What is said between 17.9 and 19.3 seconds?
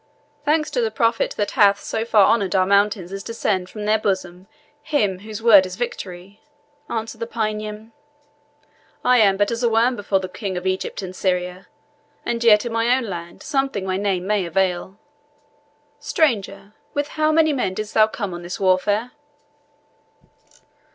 thou come on this warfare?"